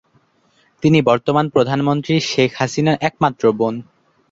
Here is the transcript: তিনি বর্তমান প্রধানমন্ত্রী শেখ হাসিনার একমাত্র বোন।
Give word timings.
তিনি 0.83 0.99
বর্তমান 1.01 1.45
প্রধানমন্ত্রী 1.49 2.15
শেখ 2.29 2.49
হাসিনার 2.55 3.01
একমাত্র 3.01 3.43
বোন। 3.51 3.75